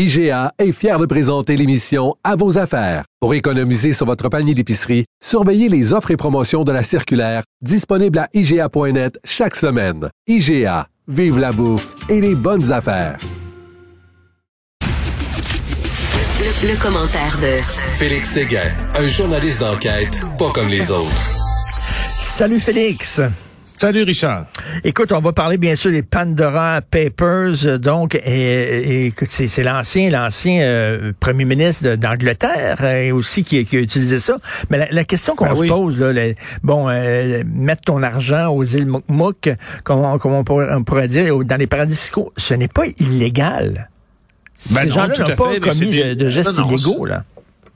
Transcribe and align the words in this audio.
IGA 0.00 0.52
est 0.60 0.70
fier 0.70 0.96
de 1.00 1.06
présenter 1.06 1.56
l'émission 1.56 2.14
À 2.22 2.36
vos 2.36 2.56
affaires. 2.56 3.02
Pour 3.18 3.34
économiser 3.34 3.92
sur 3.92 4.06
votre 4.06 4.28
panier 4.28 4.54
d'épicerie, 4.54 5.06
surveillez 5.20 5.68
les 5.68 5.92
offres 5.92 6.12
et 6.12 6.16
promotions 6.16 6.62
de 6.62 6.70
la 6.70 6.84
circulaire 6.84 7.42
disponible 7.62 8.20
à 8.20 8.28
IGA.net 8.32 9.18
chaque 9.24 9.56
semaine. 9.56 10.08
IGA, 10.28 10.86
vive 11.08 11.40
la 11.40 11.50
bouffe 11.50 11.96
et 12.08 12.20
les 12.20 12.36
bonnes 12.36 12.70
affaires. 12.70 13.18
Le, 14.82 16.68
le 16.68 16.80
commentaire 16.80 17.36
de 17.42 17.60
Félix 17.98 18.30
Séguin, 18.34 18.70
un 18.96 19.08
journaliste 19.08 19.58
d'enquête 19.58 20.20
pas 20.38 20.52
comme 20.52 20.68
les 20.68 20.92
autres. 20.92 21.34
Salut 22.16 22.60
Félix. 22.60 23.20
Salut 23.80 24.02
Richard. 24.02 24.46
Écoute, 24.82 25.12
on 25.12 25.20
va 25.20 25.32
parler 25.32 25.56
bien 25.56 25.76
sûr 25.76 25.92
des 25.92 26.02
Pandora 26.02 26.80
Papers. 26.82 27.78
Donc, 27.78 28.16
et, 28.16 29.12
c'est, 29.24 29.62
l'ancien, 29.62 30.10
l'ancien 30.10 30.62
euh, 30.62 31.12
premier 31.20 31.44
ministre 31.44 31.94
d'Angleterre 31.94 32.78
euh, 32.82 33.12
aussi 33.14 33.44
qui, 33.44 33.64
qui 33.64 33.76
a 33.76 33.80
utilisé 33.80 34.18
ça. 34.18 34.36
Mais 34.70 34.78
la, 34.78 34.88
la 34.90 35.04
question 35.04 35.36
qu'on 35.36 35.46
Ben 35.46 35.54
se 35.54 35.60
oui. 35.60 35.68
pose, 35.68 36.00
là, 36.00 36.32
bon, 36.64 36.88
euh, 36.88 37.44
mettre 37.46 37.82
ton 37.82 38.02
argent 38.02 38.48
aux 38.48 38.64
îles 38.64 38.88
Mouk, 39.06 39.48
comme, 39.84 40.00
on- 40.00 40.18
comme 40.18 40.32
on, 40.32 40.42
pourrait, 40.42 40.72
on 40.74 40.82
pourrait 40.82 41.06
dire, 41.06 41.38
dans 41.44 41.56
les 41.56 41.68
paradis 41.68 41.94
fiscaux, 41.94 42.32
ce 42.36 42.54
n'est 42.54 42.66
pas 42.66 42.82
illégal. 42.98 43.90
Ben 44.72 44.80
Ces 44.80 44.88
gens-là 44.88 45.14
n'ont 45.16 45.36
pas 45.36 45.60
commis 45.60 46.14
de, 46.16 46.28
gestes 46.28 46.58
non, 46.58 46.66
non, 46.66 46.72
illégaux, 46.74 47.04
là. 47.04 47.22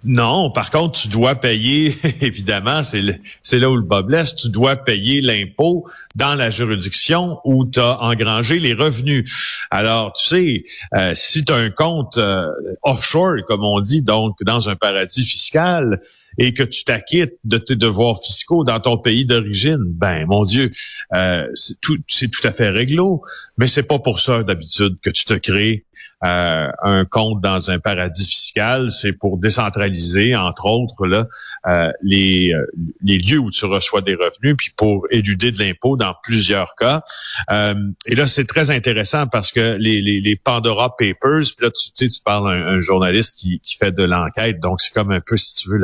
Non, 0.04 0.50
par 0.50 0.70
contre, 0.70 1.00
tu 1.00 1.08
dois 1.08 1.36
payer, 1.36 1.96
évidemment, 2.20 2.82
c'est 2.82 3.58
là 3.58 3.70
où 3.70 3.76
le 3.76 3.82
bas 3.82 4.02
blesse, 4.02 4.34
tu 4.34 4.48
dois 4.50 4.76
payer 4.76 5.20
l'impôt 5.20 5.86
dans 6.16 6.34
la 6.34 6.50
juridiction 6.50 7.38
où 7.44 7.64
tu 7.64 7.78
as 7.78 8.02
engrangé 8.02 8.58
les 8.58 8.74
revenus. 8.74 9.24
Alors, 9.70 10.12
tu 10.12 10.26
sais, 10.26 10.64
euh, 10.94 11.12
si 11.14 11.44
tu 11.44 11.52
as 11.52 11.56
un 11.56 11.70
compte 11.70 12.18
euh, 12.18 12.48
offshore, 12.82 13.36
comme 13.46 13.64
on 13.64 13.80
dit, 13.80 14.02
donc 14.02 14.36
dans 14.42 14.68
un 14.68 14.76
paradis 14.76 15.24
fiscal, 15.24 16.00
et 16.38 16.54
que 16.54 16.62
tu 16.62 16.84
t'acquittes 16.84 17.38
de 17.44 17.58
tes 17.58 17.76
devoirs 17.76 18.18
fiscaux 18.24 18.64
dans 18.64 18.80
ton 18.80 18.96
pays 18.96 19.26
d'origine, 19.26 19.84
ben 19.84 20.26
mon 20.26 20.44
Dieu, 20.44 20.70
euh, 21.14 21.46
c'est 21.54 21.80
tout, 21.80 21.98
c'est 22.08 22.30
tout 22.30 22.46
à 22.46 22.52
fait 22.52 22.70
réglo. 22.70 23.22
Mais 23.58 23.66
c'est 23.66 23.82
pas 23.82 23.98
pour 23.98 24.18
ça 24.18 24.42
d'habitude 24.42 24.96
que 25.02 25.10
tu 25.10 25.24
te 25.24 25.34
crées 25.34 25.84
euh, 26.24 26.68
un 26.82 27.04
compte 27.04 27.40
dans 27.40 27.70
un 27.70 27.78
paradis 27.78 28.26
fiscal, 28.26 28.90
c'est 28.90 29.12
pour 29.12 29.38
décentraliser, 29.38 30.36
entre 30.36 30.66
autres, 30.66 31.06
là, 31.06 31.26
euh, 31.68 31.90
les, 32.02 32.52
euh, 32.52 32.64
les 33.02 33.18
lieux 33.18 33.38
où 33.38 33.50
tu 33.50 33.64
reçois 33.66 34.00
des 34.02 34.14
revenus, 34.14 34.54
puis 34.56 34.70
pour 34.76 35.06
éluder 35.10 35.52
de 35.52 35.58
l'impôt 35.58 35.96
dans 35.96 36.14
plusieurs 36.22 36.74
cas. 36.76 37.02
Euh, 37.50 37.74
et 38.06 38.14
là, 38.14 38.26
c'est 38.26 38.46
très 38.46 38.70
intéressant 38.70 39.26
parce 39.26 39.52
que 39.52 39.76
les, 39.78 40.00
les, 40.00 40.20
les 40.20 40.36
Pandora 40.36 40.96
Papers, 40.96 41.42
puis 41.56 41.66
là, 41.66 41.70
tu 41.70 41.92
tu 41.92 42.06
sais, 42.06 42.08
tu 42.08 42.20
parles 42.22 42.48
à 42.48 42.54
un, 42.54 42.76
un 42.76 42.80
journaliste 42.80 43.38
qui, 43.38 43.60
qui 43.60 43.76
fait 43.76 43.92
de 43.92 44.02
l'enquête, 44.02 44.60
donc 44.60 44.80
c'est 44.80 44.92
comme 44.92 45.10
un 45.10 45.20
peu, 45.20 45.36
si 45.36 45.54
tu 45.54 45.70
veux, 45.70 45.78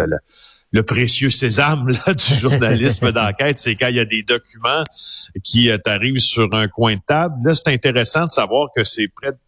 le, 0.73 0.83
précieux 0.83 1.31
sésame 1.31 1.89
là, 1.89 2.15
du 2.15 2.35
journalisme 2.41 3.13
d'enquête, 3.13 3.59
c'est 3.59 3.75
quand 3.75 3.89
il 3.89 3.97
y 3.97 4.01
a 4.01 4.05
des 4.05 4.23
documents 4.23 4.85
qui 5.45 5.71
euh, 5.71 5.79
t'arrivent 5.79 6.19
sur 6.19 6.53
un 6.55 6.69
coin 6.69 6.95
de 6.95 7.01
table. 7.07 7.35
Là, 7.45 7.55
c'est 7.55 7.69
intéressant 7.69 8.27
de 8.27 8.31
savoir 8.31 8.69
que 8.75 8.85
c'est 8.85 9.09
près 9.09 9.33
de 9.33 9.39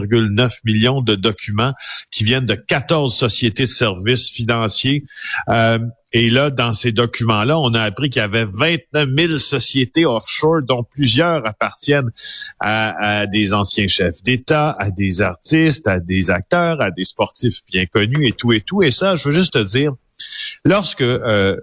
11,9 0.00 0.58
millions 0.64 1.00
de 1.02 1.14
documents 1.14 1.72
qui 2.10 2.24
viennent 2.24 2.44
de 2.44 2.54
14 2.54 3.14
sociétés 3.14 3.64
de 3.64 3.68
services 3.68 4.30
financiers. 4.30 5.04
Euh, 5.48 5.78
et 6.12 6.28
là, 6.28 6.50
dans 6.50 6.72
ces 6.72 6.90
documents-là, 6.90 7.58
on 7.58 7.72
a 7.72 7.82
appris 7.82 8.10
qu'il 8.10 8.20
y 8.20 8.24
avait 8.24 8.46
29 8.46 9.08
000 9.16 9.38
sociétés 9.38 10.04
offshore, 10.04 10.62
dont 10.62 10.84
plusieurs 10.84 11.46
appartiennent 11.46 12.10
à, 12.58 13.20
à 13.20 13.26
des 13.26 13.52
anciens 13.52 13.86
chefs 13.86 14.20
d'État, 14.22 14.76
à 14.78 14.90
des 14.90 15.22
artistes, 15.22 15.86
à 15.86 16.00
des 16.00 16.30
acteurs, 16.30 16.80
à 16.80 16.90
des 16.90 17.04
sportifs 17.04 17.58
bien 17.70 17.86
connus 17.86 18.26
et 18.26 18.32
tout 18.32 18.52
et 18.52 18.60
tout. 18.60 18.82
Et 18.82 18.90
ça, 18.90 19.14
je 19.14 19.28
veux 19.28 19.34
juste 19.34 19.52
te 19.52 19.62
dire, 19.62 19.92
lorsque 20.64 21.02
euh, 21.02 21.56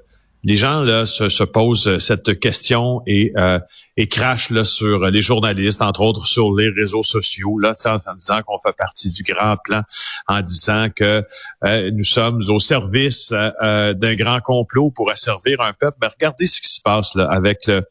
les 0.47 0.55
gens 0.55 0.79
là 0.79 1.05
se, 1.05 1.27
se 1.27 1.43
posent 1.43 1.97
cette 1.97 2.39
question 2.39 3.01
et 3.05 3.33
euh, 3.35 3.59
et 3.97 4.07
crachent 4.07 4.51
là 4.51 4.63
sur 4.63 4.99
les 5.09 5.21
journalistes, 5.21 5.81
entre 5.81 6.01
autres 6.01 6.25
sur 6.25 6.53
les 6.55 6.69
réseaux 6.69 7.03
sociaux, 7.03 7.57
là, 7.59 7.73
en, 7.85 7.95
en 7.95 8.15
disant 8.15 8.41
qu'on 8.45 8.59
fait 8.59 8.75
partie 8.77 9.11
du 9.11 9.23
grand 9.23 9.57
plan, 9.61 9.81
en 10.27 10.41
disant 10.41 10.87
que 10.95 11.23
euh, 11.65 11.91
nous 11.91 12.03
sommes 12.03 12.41
au 12.47 12.59
service 12.59 13.31
euh, 13.31 13.49
euh, 13.61 13.93
d'un 13.93 14.15
grand 14.15 14.39
complot 14.39 14.91
pour 14.91 15.09
asservir 15.09 15.59
un 15.61 15.73
peuple. 15.73 15.97
Ben, 15.99 16.09
regardez 16.13 16.45
ce 16.45 16.61
qui 16.61 16.69
se 16.69 16.79
passe 16.81 17.15
là 17.15 17.27
avec 17.29 17.65
le, 17.65 17.83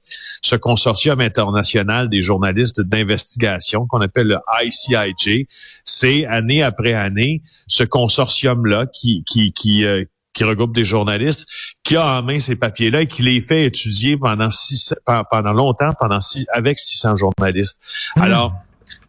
ce 0.43 0.57
consortium 0.57 1.21
international 1.21 2.09
des 2.09 2.23
journalistes 2.23 2.81
d'investigation 2.81 3.87
qu'on 3.87 4.01
appelle 4.01 4.29
le 4.29 4.39
ICIJ. 4.65 5.47
C'est 5.85 6.25
année 6.27 6.63
après 6.63 6.95
année 6.95 7.43
ce 7.67 7.85
consortium 7.85 8.65
là 8.65 8.87
qui 8.87 9.25
qui 9.27 9.53
qui 9.53 9.85
euh, 9.85 10.05
qui 10.37 10.45
regroupe 10.45 10.73
des 10.75 10.85
journalistes, 10.85 11.49
qui 11.83 11.97
a 11.97 12.19
en 12.19 12.23
main 12.23 12.39
ces 12.39 12.55
papiers-là 12.57 13.03
et 13.03 13.07
qui 13.09 13.23
les 13.23 13.41
fait 13.41 13.65
étudier 13.65 14.17
pendant 14.17 14.51
six, 14.51 14.95
pe- 15.05 15.23
pendant 15.31 15.53
longtemps, 15.53 15.93
pendant 15.99 16.21
six, 16.21 16.47
avec 16.53 16.79
600 16.79 17.17
journalistes. 17.17 17.81
Alors, 18.21 18.53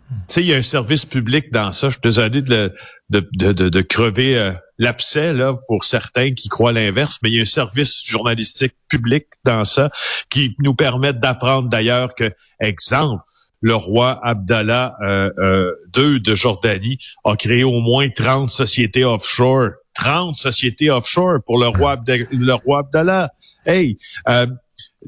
tu 0.09 0.15
sais, 0.27 0.41
il 0.41 0.47
y 0.47 0.53
a 0.53 0.57
un 0.57 0.63
service 0.63 1.05
public 1.05 1.51
dans 1.51 1.73
ça. 1.73 1.88
Je 1.89 1.93
suis 1.93 2.01
désolé 2.01 2.41
de, 2.41 2.49
le- 2.55 2.73
de, 3.09 3.27
de, 3.33 3.51
de, 3.51 3.69
de 3.69 3.81
crever 3.81 4.38
euh, 4.39 4.51
l'abcès 4.77 5.33
là 5.33 5.53
pour 5.67 5.83
certains 5.83 6.33
qui 6.33 6.47
croient 6.47 6.71
l'inverse, 6.71 7.17
mais 7.21 7.29
il 7.29 7.35
y 7.35 7.39
a 7.39 7.41
un 7.41 7.45
service 7.45 8.01
journalistique 8.05 8.73
public 8.88 9.25
dans 9.44 9.65
ça 9.65 9.89
qui 10.29 10.55
nous 10.59 10.75
permet 10.75 11.11
d'apprendre 11.13 11.67
d'ailleurs 11.67 12.15
que, 12.15 12.31
exemple, 12.61 13.21
le 13.59 13.75
roi 13.75 14.19
Abdallah 14.23 14.94
euh, 15.01 15.29
euh, 15.39 15.71
II 15.97 16.21
de 16.21 16.35
Jordanie 16.35 16.99
a 17.25 17.35
créé 17.35 17.63
au 17.63 17.79
moins 17.81 18.07
30 18.07 18.49
sociétés 18.49 19.03
offshore. 19.03 19.71
30 19.97 20.35
sociétés 20.35 20.89
offshore 20.89 21.39
pour 21.45 21.59
le 21.59 21.67
roi, 21.67 21.95
Abda- 21.95 22.27
le 22.31 22.53
roi 22.53 22.79
Abdallah. 22.79 23.31
Hey, 23.65 23.97
euh, 24.29 24.45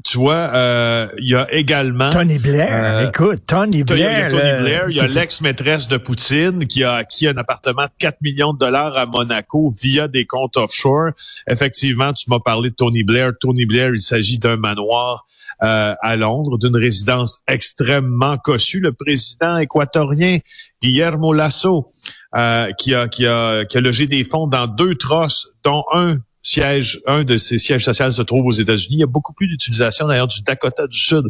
tu 0.04 0.18
vois, 0.18 0.50
euh, 0.54 1.06
il 1.18 1.28
y 1.28 1.34
a 1.34 1.52
également... 1.52 2.10
Tony 2.10 2.38
Blair, 2.38 2.68
Euh, 2.72 3.08
écoute, 3.08 3.40
Tony 3.46 3.76
a- 3.76 3.78
il 3.78 3.80
y 3.80 3.84
Blair. 3.84 4.26
a 4.26 4.28
Tony 4.28 4.60
Blair, 4.62 4.84
il 4.90 4.96
y 4.96 5.00
a 5.00 5.06
l'ex-maîtresse 5.08 5.88
de 5.88 5.96
Poutine 5.96 6.66
qui 6.66 6.84
a 6.84 6.94
acquis 6.94 7.26
un 7.26 7.36
appartement 7.36 7.84
de 7.84 7.90
4 7.98 8.18
millions 8.22 8.52
de 8.52 8.58
dollars 8.58 8.96
à 8.96 9.06
Monaco 9.06 9.72
via 9.80 10.08
des 10.08 10.26
comptes 10.26 10.56
offshore. 10.56 11.10
Effectivement, 11.48 12.12
tu 12.12 12.30
m'as 12.30 12.40
parlé 12.40 12.70
de 12.70 12.74
Tony 12.74 13.02
Blair. 13.02 13.32
Tony 13.40 13.66
Blair, 13.66 13.90
il 13.94 14.00
s'agit 14.00 14.38
d'un 14.38 14.56
manoir 14.56 15.26
euh, 15.62 15.94
à 16.00 16.16
Londres, 16.16 16.56
d'une 16.58 16.76
résidence 16.76 17.38
extrêmement 17.46 18.38
cossue. 18.38 18.80
Le 18.80 18.92
président 18.92 19.58
équatorien 19.58 20.38
Guillermo 20.82 21.32
Lasso, 21.32 21.88
euh, 22.36 22.68
qui, 22.78 22.94
a, 22.94 23.08
qui, 23.08 23.26
a, 23.26 23.64
qui 23.66 23.76
a 23.76 23.80
logé 23.80 24.06
des 24.06 24.24
fonds 24.24 24.46
dans 24.46 24.66
deux 24.66 24.94
trosses, 24.94 25.48
dont 25.64 25.84
un 25.92 26.16
siège, 26.42 27.00
un 27.06 27.24
de 27.24 27.36
ses 27.36 27.58
sièges 27.58 27.84
sociaux 27.84 28.10
se 28.10 28.22
trouve 28.22 28.46
aux 28.46 28.52
États-Unis. 28.52 28.96
Il 28.96 29.00
y 29.00 29.04
a 29.04 29.06
beaucoup 29.06 29.32
plus 29.32 29.48
d'utilisation 29.48 30.06
d'ailleurs 30.06 30.28
du 30.28 30.42
Dakota 30.42 30.86
du 30.86 30.98
Sud 30.98 31.24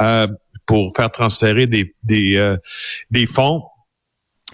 euh, 0.00 0.28
pour 0.66 0.92
faire 0.96 1.10
transférer 1.10 1.66
des, 1.66 1.94
des, 2.02 2.36
euh, 2.36 2.56
des 3.10 3.26
fonds. 3.26 3.62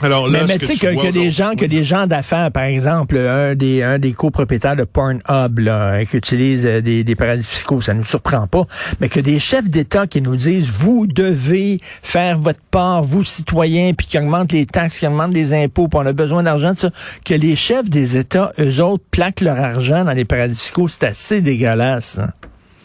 Alors 0.00 0.28
là, 0.28 0.40
mais, 0.40 0.46
mais 0.46 0.58
que 0.58 0.66
tu 0.66 0.74
sais 0.74 0.78
que, 0.78 1.06
que 1.06 1.12
des 1.12 1.30
gens, 1.30 1.54
que 1.56 1.64
des 1.64 1.82
gens 1.82 2.06
d'affaires, 2.06 2.52
par 2.52 2.64
exemple, 2.64 3.16
un 3.16 3.54
des 3.54 3.82
un 3.82 3.98
des 3.98 4.12
copropriétaires 4.12 4.76
de 4.76 4.84
Pornhub 4.84 5.58
là, 5.58 5.92
hein, 5.94 6.04
qui 6.04 6.16
utilise 6.16 6.64
euh, 6.66 6.80
des, 6.80 7.02
des 7.02 7.16
paradis 7.16 7.46
fiscaux, 7.46 7.80
ça 7.80 7.94
nous 7.94 8.04
surprend 8.04 8.46
pas, 8.46 8.64
mais 9.00 9.08
que 9.08 9.18
des 9.18 9.40
chefs 9.40 9.68
d'État 9.68 10.06
qui 10.06 10.22
nous 10.22 10.36
disent 10.36 10.70
vous 10.70 11.06
devez 11.06 11.80
faire 12.02 12.38
votre 12.38 12.60
part, 12.70 13.02
vous 13.02 13.24
citoyens, 13.24 13.92
puis 13.94 14.06
qui 14.06 14.18
augmentent 14.18 14.52
les 14.52 14.66
taxes, 14.66 14.98
qui 15.00 15.06
augmentent 15.06 15.34
les 15.34 15.52
impôts, 15.52 15.88
puis 15.88 15.98
on 16.00 16.06
a 16.06 16.12
besoin 16.12 16.42
d'argent, 16.44 16.74
de 16.74 16.78
ça, 16.78 16.90
que 17.24 17.34
les 17.34 17.56
chefs 17.56 17.90
des 17.90 18.16
États, 18.16 18.52
eux 18.60 18.80
autres, 18.80 19.04
plaquent 19.10 19.40
leur 19.40 19.58
argent 19.58 20.04
dans 20.04 20.12
les 20.12 20.24
paradis 20.24 20.58
fiscaux, 20.58 20.88
c'est 20.88 21.04
assez 21.04 21.40
dégueulasse. 21.40 22.18
hein. 22.18 22.30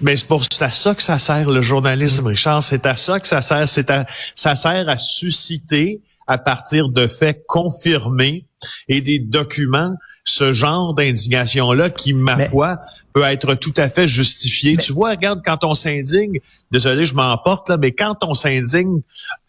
Mais 0.02 0.18
c'est 0.18 0.28
pour 0.28 0.42
à 0.60 0.72
ça 0.72 0.96
que 0.96 1.02
ça 1.04 1.18
sert 1.18 1.50
le 1.50 1.62
journalisme, 1.62 2.28
Richard. 2.28 2.62
C'est 2.62 2.86
à 2.86 2.98
ça 2.98 3.22
que 3.22 3.28
ça 3.28 3.42
sert. 3.42 3.68
C'est 3.70 3.90
à, 3.90 4.06
ça 4.36 4.54
sert 4.56 4.90
à 4.90 4.98
susciter 4.98 6.02
à 6.28 6.38
partir 6.38 6.90
de 6.90 7.08
faits 7.08 7.44
confirmés 7.48 8.46
et 8.88 9.02
des 9.02 9.20
documents 9.20 9.96
ce 10.26 10.54
genre 10.54 10.94
d'indignation-là 10.94 11.90
qui, 11.90 12.14
ma 12.14 12.38
Mais- 12.38 12.48
foi, 12.48 12.78
peut 13.12 13.24
être 13.24 13.56
tout 13.56 13.74
à 13.76 13.90
fait 13.90 14.08
justifié. 14.08 14.78
Tu 14.78 14.94
vois, 14.94 15.12
regarde, 15.12 15.42
quand 15.44 15.66
on 15.66 15.74
s'indigne, 15.74 16.40
désolé, 16.72 17.04
je 17.06 17.14
m'emporte 17.14 17.70
là, 17.70 17.78
mais 17.78 17.92
quand 17.92 18.24
on 18.24 18.34
s'indigne 18.34 19.02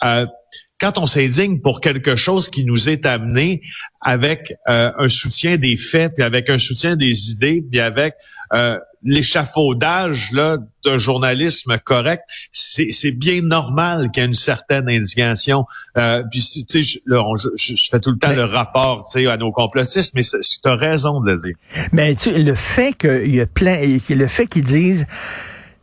euh, 0.02 0.26
quand 0.80 0.98
on 0.98 1.06
s'indigne 1.06 1.60
pour 1.60 1.80
quelque 1.80 2.16
chose 2.16 2.48
qui 2.48 2.64
nous 2.64 2.88
est 2.88 3.06
amené 3.06 3.62
avec 4.00 4.52
euh, 4.68 4.90
un 4.98 5.08
soutien 5.08 5.56
des 5.56 5.76
faits, 5.76 6.14
puis 6.14 6.24
avec 6.24 6.50
un 6.50 6.58
soutien 6.58 6.96
des 6.96 7.30
idées, 7.30 7.64
puis 7.70 7.80
avec 7.80 8.14
euh, 8.52 8.78
l'échafaudage 9.04 10.32
là 10.32 10.58
d'un 10.84 10.98
journalisme 10.98 11.78
correct, 11.78 12.24
c'est, 12.50 13.12
bien 13.12 13.42
normal 13.42 14.10
qu'il 14.10 14.22
y 14.22 14.24
ait 14.24 14.28
une 14.28 14.34
certaine 14.34 14.88
indignation. 14.88 15.66
Euh, 15.96 16.22
puis 16.30 16.40
tu 16.68 16.84
sais, 16.84 17.00
je, 17.06 17.48
je, 17.56 17.88
fais 17.90 18.00
tout 18.00 18.10
le 18.10 18.18
temps 18.18 18.32
le 18.32 18.44
rapport, 18.44 19.04
tu 19.04 19.20
sais, 19.20 19.26
à 19.26 19.36
nos 19.36 19.52
complotistes, 19.52 20.12
mais 20.14 20.22
tu 20.22 20.68
as 20.68 20.76
raison 20.76 21.20
de 21.20 21.32
le 21.32 21.38
dire. 21.38 21.54
Mais 21.92 22.14
tu, 22.14 22.32
le 22.32 22.54
fait 22.54 22.96
qu'il 22.96 23.34
y 23.34 23.40
a 23.40 23.46
plein, 23.46 23.80
le 24.08 24.26
fait 24.26 24.46
qu'ils 24.46 24.64
disent 24.64 25.06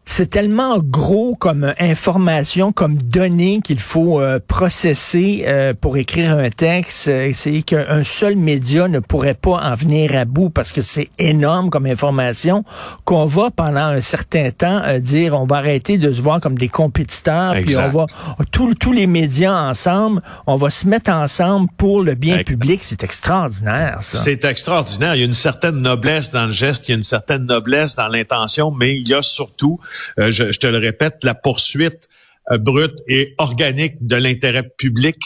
c'est 0.06 0.30
tellement 0.30 0.80
gros 0.80 1.36
comme 1.36 1.74
information, 1.80 2.72
comme 2.74 2.98
données 2.98 3.62
qu'il 3.64 3.80
faut 3.80 4.20
euh, 4.20 4.40
processer 4.46 5.44
euh, 5.48 5.74
pour 5.80 5.96
écrire 5.98 6.38
un 6.38 6.50
texte. 6.50 7.08
Euh, 7.08 7.32
c'est 7.34 7.62
qu'un 7.62 8.04
seul 8.04 8.36
média 8.36 8.88
ne 8.88 9.00
pourrait 9.00 9.36
pas 9.36 9.62
en 9.62 9.76
venir 9.76 10.16
à 10.16 10.26
bout 10.26 10.50
parce 10.50 10.72
que 10.72 10.82
c'est 10.82 11.10
énorme 11.18 11.70
comme 11.70 11.86
information 11.86 12.64
qu'on 13.06 13.26
va 13.26 13.52
pendant 13.52 13.86
un 13.86 14.02
certain 14.02 14.52
temps 14.52 14.82
dire 15.00 15.40
on 15.40 15.46
va 15.46 15.58
arrêter 15.58 15.98
de 15.98 16.12
se 16.12 16.22
voir 16.22 16.40
comme 16.42 16.58
des 16.58 16.70
compétiteurs 16.70 17.54
puis 17.54 17.78
on 17.78 17.90
va 17.90 18.06
tous 18.52 18.92
les 18.92 19.08
médias 19.08 19.70
ensemble, 19.70 20.22
on 20.48 20.56
va 20.56 20.70
se 20.70 20.88
mettre 20.88 21.12
ensemble 21.12 21.70
pour 21.78 22.02
le 22.02 22.16
bien 22.16 22.44
public. 22.44 22.82
C'est 22.84 23.04
extraordinaire 23.04 24.00
ça. 24.02 24.20
C'est 24.20 24.44
extraordinaire. 24.46 25.16
Il 25.16 25.20
y 25.20 25.24
a 25.24 25.26
une 25.26 25.34
certaine 25.34 25.78
noblesse 25.78 26.32
dans 26.32 26.48
le 26.48 26.52
geste, 26.52 26.90
il 26.90 26.92
y 26.92 26.94
a 26.94 26.98
une 26.98 27.04
certaine 27.04 27.46
noblesse 27.46 27.96
dans 27.96 28.08
l'intention, 28.08 28.72
mais 28.72 28.96
il 28.96 29.08
y 29.08 29.14
a 29.14 29.22
surtout 29.22 29.80
euh, 30.20 30.32
je, 30.32 30.46
te 30.46 30.68
le 30.68 30.78
répète, 30.78 31.24
la 31.24 31.36
poursuite 31.36 32.08
euh, 32.52 32.58
brute 32.58 32.98
et 33.08 33.36
organique 33.38 33.96
de 34.06 34.16
l'intérêt 34.16 34.68
public, 34.78 35.18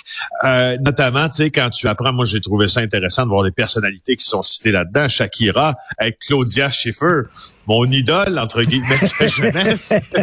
euh, 0.43 0.77
notamment, 0.81 1.29
tu 1.29 1.37
sais, 1.37 1.51
quand 1.51 1.69
tu 1.69 1.87
apprends, 1.87 2.13
moi 2.13 2.25
j'ai 2.25 2.41
trouvé 2.41 2.67
ça 2.67 2.81
intéressant 2.81 3.23
de 3.23 3.29
voir 3.29 3.43
les 3.43 3.51
personnalités 3.51 4.15
qui 4.15 4.25
sont 4.25 4.43
citées 4.43 4.71
là-dedans, 4.71 5.07
Shakira 5.07 5.75
avec 5.97 6.19
Claudia 6.19 6.69
Schiffer, 6.69 7.23
mon 7.67 7.85
idole, 7.85 8.37
entre 8.37 8.61
guillemets, 8.61 8.99
de 9.19 9.27
jeunesse. 9.27 9.93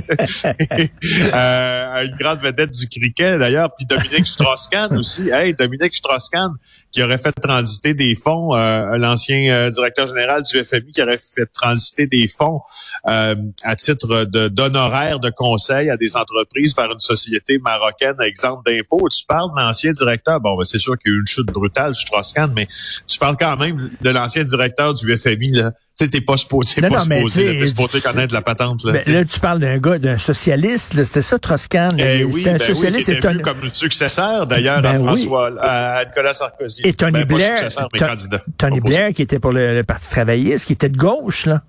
euh, 1.35 2.05
une 2.05 2.17
grande 2.17 2.39
vedette 2.41 2.71
du 2.71 2.89
cricket, 2.89 3.39
d'ailleurs. 3.39 3.71
Puis 3.75 3.87
Dominique 3.87 4.27
Strauss-Kahn 4.27 4.97
aussi. 4.97 5.29
Hey, 5.31 5.55
Dominique 5.55 5.95
Strauss-Kahn, 5.95 6.53
qui 6.93 7.03
aurait 7.03 7.19
fait 7.19 7.33
transiter 7.33 7.95
des 7.95 8.15
fonds, 8.15 8.55
euh, 8.55 8.97
l'ancien 8.99 9.53
euh, 9.53 9.71
directeur 9.71 10.07
général 10.07 10.43
du 10.43 10.65
FMI, 10.65 10.93
qui 10.93 11.03
aurait 11.03 11.19
fait 11.19 11.47
transiter 11.47 12.07
des 12.07 12.29
fonds 12.29 12.61
euh, 13.09 13.35
à 13.63 13.77
titre 13.77 14.25
de 14.25 14.49
d'honoraires 14.49 15.21
de 15.21 15.31
conseil 15.31 15.91
à 15.91 15.97
des 15.97 16.17
entreprises 16.17 16.75
par 16.75 16.91
une 16.93 17.01
société 17.01 17.59
marocaine 17.59 18.17
exempte 18.21 18.67
d'impôts. 18.67 19.09
Tu 19.09 19.25
parles 19.25 19.51
de 19.57 19.61
l'ancien 19.61 19.93
directeur. 19.93 20.41
Bon, 20.41 20.57
ben, 20.57 20.65
c'est 20.65 20.79
sûr 20.79 20.97
qu'il 20.99 21.11
y 21.11 21.15
a 21.15 21.17
eu 21.17 21.21
une 21.21 21.27
chute 21.27 21.47
brutale, 21.47 21.95
Strauss-Kahn, 21.95 22.53
mais 22.55 22.69
tu 23.07 23.19
parles 23.19 23.37
quand 23.39 23.57
même 23.57 23.91
de 24.01 24.11
l'ancien 24.11 24.45
directeur 24.45 24.95
du 24.95 25.17
FMI, 25.17 25.53
là 25.53 25.73
tu 26.03 26.11
sais, 26.11 26.11
t'es 26.19 26.21
pas 26.21 26.37
supposé, 26.37 26.81
pas 26.81 27.01
supposé, 27.01 27.59
t'es 27.59 27.67
supposé 27.67 28.01
connaître 28.01 28.35
la 28.35 28.43
patente. 28.43 28.85
Là, 28.85 28.93
ben, 28.93 29.15
là, 29.15 29.25
tu 29.25 29.41
parles 29.41 29.61
d'un 29.61 29.79
gars, 29.79 29.99
d'un 29.99 30.19
socialiste, 30.19 31.03
c'était 31.05 31.23
ça, 31.23 31.39
Troscan. 31.39 31.91
Eh 31.99 32.25
oui, 32.25 32.49
un 32.49 32.53
ben 32.53 32.61
socialiste. 32.61 33.09
Oui, 33.09 33.15
qui 33.15 33.19
était 33.19 33.33
vu 33.33 33.41
comme 33.41 33.61
le 33.63 33.69
successeur, 33.69 34.47
d'ailleurs, 34.47 34.83
ben 34.83 34.97
à 34.97 34.99
François, 34.99 35.51
à 35.61 36.05
Nicolas 36.05 36.35
Sarkozy. 36.35 36.83
Et 36.85 36.93
Tony 36.93 37.25
ben, 37.25 37.37
Blair, 37.37 37.69
Tony 38.59 38.81
Blair, 38.81 39.13
qui 39.13 39.23
était 39.23 39.39
pour 39.39 39.53
le, 39.53 39.83
Parti 39.83 40.11
travailliste, 40.11 40.67
qui 40.67 40.73
était 40.73 40.89
de 40.89 40.97
gauche, 40.97 41.47
là. 41.47 41.63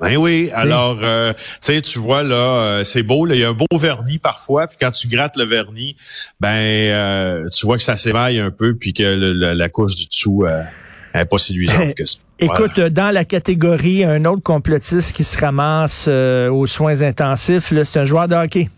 Ben 0.00 0.16
oui, 0.16 0.50
alors 0.54 0.98
euh, 1.02 1.34
tu 1.34 1.42
sais, 1.60 1.80
tu 1.82 1.98
vois 1.98 2.22
là, 2.22 2.34
euh, 2.34 2.84
c'est 2.84 3.02
beau, 3.02 3.26
il 3.26 3.36
y 3.36 3.44
a 3.44 3.50
un 3.50 3.52
beau 3.52 3.66
vernis 3.76 4.18
parfois, 4.18 4.66
puis 4.66 4.78
quand 4.80 4.90
tu 4.92 5.08
grattes 5.08 5.36
le 5.36 5.44
vernis, 5.44 5.94
ben 6.40 6.48
euh, 6.48 7.48
tu 7.50 7.66
vois 7.66 7.76
que 7.76 7.82
ça 7.82 7.98
s'émaille 7.98 8.38
un 8.38 8.50
peu, 8.50 8.74
puis 8.74 8.94
que 8.94 9.02
la 9.02 9.68
couche 9.68 9.96
du 9.96 10.06
dessous 10.06 10.46
n'est 11.14 11.24
pas 11.26 11.38
séduisante 11.38 11.94
que 11.94 12.06
ça. 12.06 12.16
Écoute, 12.40 12.78
euh, 12.78 12.88
dans 12.88 13.12
la 13.12 13.26
catégorie, 13.26 14.02
un 14.02 14.24
autre 14.24 14.42
complotiste 14.42 15.14
qui 15.14 15.24
se 15.24 15.36
ramasse 15.36 16.06
euh, 16.08 16.50
aux 16.50 16.66
soins 16.66 17.02
intensifs, 17.02 17.70
c'est 17.84 17.98
un 17.98 18.06
joueur 18.06 18.28
de 18.28 18.34
hockey. 18.34 18.70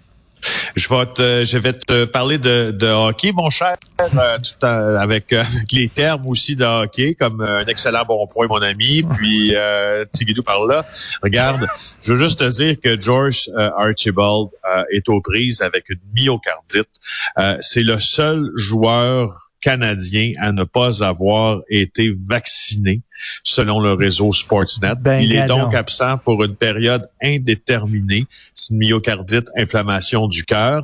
Je 0.75 0.89
vais 0.89 1.07
te, 1.07 1.45
je 1.45 1.59
vais 1.59 1.73
te 1.73 2.05
parler 2.07 2.39
de, 2.39 2.73
de 2.73 2.89
hockey, 2.89 3.31
mon 3.31 3.51
cher, 3.51 3.77
euh, 4.01 4.39
tout 4.39 4.67
avec, 4.67 5.33
avec 5.33 5.73
les 5.73 5.89
termes 5.89 6.27
aussi 6.27 6.57
de 6.57 6.65
hockey, 6.65 7.15
comme 7.15 7.41
un 7.41 7.65
excellent 7.67 8.05
bon 8.05 8.27
point, 8.27 8.49
mon 8.49 8.61
ami. 8.61 9.05
Puis 9.17 9.55
euh, 9.55 10.05
Tigidou 10.11 10.43
par 10.43 10.65
là. 10.65 10.85
Regarde, 11.23 11.69
je 12.03 12.15
veux 12.15 12.19
juste 12.19 12.41
te 12.41 12.51
dire 12.51 12.75
que 12.83 13.01
George 13.01 13.49
Archibald 13.57 14.49
est 14.91 15.09
aux 15.09 15.21
prises 15.21 15.63
avec 15.63 15.89
une 15.89 16.01
myocardite. 16.13 16.91
C'est 17.61 17.85
le 17.85 18.01
seul 18.01 18.51
joueur 18.57 19.53
canadien 19.61 20.33
à 20.41 20.51
ne 20.51 20.65
pas 20.65 21.05
avoir 21.05 21.61
été 21.71 22.13
vacciné 22.29 23.03
selon 23.43 23.81
le 23.81 23.93
réseau 23.93 24.33
Sportsnet. 24.33 24.95
Ben, 25.01 25.23
Il 25.23 25.33
est 25.33 25.47
donc 25.47 25.75
absent 25.75 26.19
pour 26.19 26.43
une 26.45 26.57
période 26.57 27.07
indéterminée. 27.23 28.27
C'est 28.55 28.73
une 28.73 28.79
myocardite, 28.79 29.49
inflammation 29.57 30.29
du 30.29 30.45
cœur. 30.45 30.83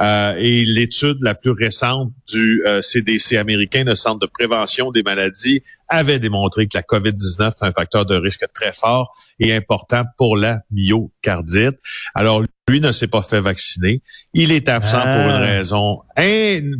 Euh, 0.00 0.34
et 0.38 0.64
l'étude 0.64 1.18
la 1.20 1.34
plus 1.34 1.52
récente 1.52 2.12
du 2.30 2.62
CDC 2.82 3.36
euh, 3.36 3.40
américain, 3.40 3.84
le 3.84 3.94
Centre 3.94 4.20
de 4.20 4.26
prévention 4.26 4.90
des 4.90 5.02
maladies, 5.02 5.62
avait 5.88 6.20
démontré 6.20 6.66
que 6.66 6.78
la 6.78 6.82
COVID-19 6.82 7.48
est 7.48 7.64
un 7.64 7.72
facteur 7.72 8.06
de 8.06 8.14
risque 8.14 8.46
très 8.54 8.72
fort 8.72 9.12
et 9.40 9.54
important 9.54 10.04
pour 10.16 10.36
la 10.36 10.60
myocardite. 10.70 11.76
Alors, 12.14 12.42
lui 12.70 12.80
ne 12.80 12.92
s'est 12.92 13.08
pas 13.08 13.22
fait 13.22 13.40
vacciner. 13.40 14.02
Il 14.32 14.52
est 14.52 14.68
absent 14.68 15.00
pour 15.00 15.22
une 15.22 15.30
ah. 15.30 15.38
raison, 15.38 16.00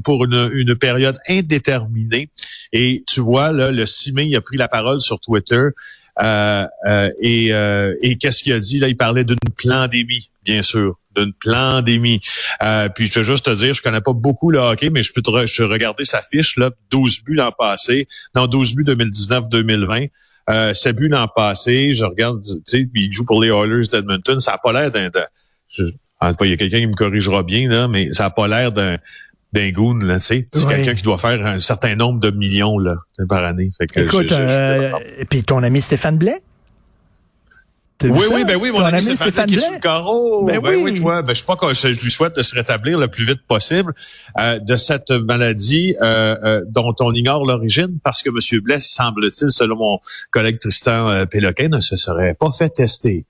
pour 0.04 0.24
une, 0.24 0.50
une, 0.54 0.76
période 0.76 1.18
indéterminée. 1.28 2.30
Et 2.72 3.04
tu 3.06 3.20
vois, 3.20 3.52
là, 3.52 3.70
le 3.70 3.86
6 3.86 4.12
mai, 4.12 4.26
il 4.26 4.36
a 4.36 4.40
pris 4.40 4.56
la 4.56 4.68
parole 4.68 5.00
sur 5.00 5.20
Twitter. 5.20 5.68
Euh, 6.22 6.66
euh, 6.86 7.10
et, 7.20 7.52
euh, 7.52 7.94
et 8.02 8.16
qu'est-ce 8.16 8.42
qu'il 8.42 8.52
a 8.52 8.60
dit? 8.60 8.78
Là, 8.78 8.88
il 8.88 8.96
parlait 8.96 9.24
d'une 9.24 9.36
pandémie, 9.62 10.30
bien 10.44 10.62
sûr 10.62 10.96
d'une 11.16 11.32
pandémie. 11.44 12.20
Euh, 12.62 12.88
puis 12.88 13.06
je 13.06 13.20
veux 13.20 13.24
juste 13.24 13.46
te 13.46 13.50
dire, 13.50 13.74
je 13.74 13.82
connais 13.82 14.00
pas 14.00 14.12
beaucoup 14.12 14.50
le 14.50 14.58
hockey, 14.58 14.90
mais 14.90 15.02
je 15.02 15.12
peux 15.12 15.22
te 15.22 15.30
je 15.46 15.62
regarder 15.62 16.04
sa 16.04 16.22
fiche 16.22 16.56
là, 16.56 16.70
12 16.90 17.24
buts 17.24 17.34
l'an 17.34 17.52
passé, 17.56 18.06
non 18.34 18.46
12 18.46 18.74
buts 18.74 18.84
2019-2020. 18.84 20.10
Euh, 20.48 20.74
7 20.74 20.96
buts 20.96 21.08
l'an 21.08 21.28
passé, 21.28 21.94
je 21.94 22.04
regarde, 22.04 22.42
tu 22.42 22.60
sais, 22.64 22.88
il 22.94 23.12
joue 23.12 23.24
pour 23.24 23.42
les 23.42 23.50
Oilers 23.50 23.88
d'Edmonton, 23.88 24.40
ça 24.40 24.54
a 24.54 24.58
pas 24.58 24.72
l'air 24.72 24.90
d'un, 24.90 25.10
en 26.20 26.32
il 26.40 26.50
y 26.50 26.52
a 26.52 26.56
quelqu'un 26.56 26.80
qui 26.80 26.86
me 26.86 26.92
corrigera 26.92 27.42
bien 27.42 27.68
là, 27.68 27.88
mais 27.88 28.12
ça 28.12 28.26
a 28.26 28.30
pas 28.30 28.48
l'air 28.48 28.72
d'un 28.72 28.98
d'un 29.52 29.70
goon, 29.70 29.98
là, 29.98 30.20
tu 30.20 30.26
sais. 30.26 30.48
C'est 30.52 30.68
quelqu'un 30.68 30.94
qui 30.94 31.02
doit 31.02 31.18
faire 31.18 31.44
un 31.44 31.58
certain 31.58 31.96
nombre 31.96 32.20
de 32.20 32.30
millions, 32.30 32.78
là, 32.78 32.96
par 33.28 33.44
année. 33.44 33.70
Fait 33.76 33.86
que 33.86 34.00
Écoute, 34.00 34.30
euh, 34.30 34.92
puis 35.28 35.42
ton 35.42 35.62
ami 35.62 35.80
Stéphane 35.80 36.18
Blais? 36.18 36.40
Oui, 38.02 38.26
oui, 38.32 38.44
ben 38.44 38.56
oui, 38.56 38.70
mon 38.70 38.80
ami, 38.80 39.02
Stéphane, 39.02 39.46
qui 39.46 39.56
est 39.56 39.74
le 39.74 39.80
carreau. 39.80 40.44
Ben, 40.44 40.60
ben 40.60 40.82
oui. 40.82 40.94
tu 40.94 41.00
vois, 41.00 41.22
ben, 41.22 41.34
je 41.34 41.40
sais 41.40 41.44
pas 41.44 41.56
que 41.56 41.72
je, 41.74 41.88
lui 41.88 42.10
souhaite 42.10 42.36
de 42.36 42.42
se 42.42 42.54
rétablir 42.54 42.98
le 42.98 43.08
plus 43.08 43.24
vite 43.24 43.42
possible 43.46 43.92
euh, 44.38 44.58
de 44.58 44.76
cette 44.76 45.10
maladie 45.10 45.94
euh, 46.00 46.36
euh, 46.42 46.62
dont 46.68 46.94
on 47.00 47.12
ignore 47.12 47.44
l'origine 47.44 47.98
parce 48.02 48.22
que 48.22 48.30
M. 48.30 48.60
Blais, 48.62 48.80
semble-t-il, 48.80 49.50
selon 49.50 49.76
mon 49.76 49.98
collègue 50.30 50.58
Tristan 50.58 51.10
euh, 51.10 51.26
Péloquin, 51.26 51.68
ne 51.68 51.80
se 51.80 51.96
serait 51.96 52.34
pas 52.34 52.50
fait 52.52 52.70
tester. 52.70 53.26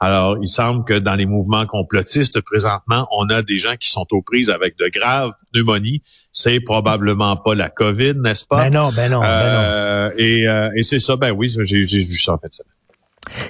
Alors, 0.00 0.36
il 0.40 0.48
semble 0.48 0.84
que 0.84 0.98
dans 0.98 1.14
les 1.14 1.26
mouvements 1.26 1.66
complotistes, 1.66 2.40
présentement, 2.40 3.06
on 3.12 3.26
a 3.26 3.42
des 3.42 3.58
gens 3.58 3.76
qui 3.76 3.90
sont 3.90 4.06
aux 4.10 4.22
prises 4.22 4.50
avec 4.50 4.78
de 4.78 4.88
graves 4.88 5.32
pneumonies. 5.52 6.02
C'est 6.32 6.60
probablement 6.60 7.36
pas 7.36 7.54
la 7.54 7.68
COVID, 7.68 8.14
n'est-ce 8.16 8.44
pas? 8.44 8.68
Ben 8.68 8.70
non, 8.70 8.90
ben 8.94 9.10
non, 9.10 9.20
ben 9.20 10.08
non. 10.08 10.14
Et, 10.16 10.46
et 10.76 10.82
c'est 10.82 10.98
ça, 10.98 11.16
ben 11.16 11.32
oui, 11.32 11.54
j'ai 11.62 11.82
vu 11.82 12.16
ça 12.16 12.34
en 12.34 12.38
fait. 12.38 12.52
Ça. 12.52 12.64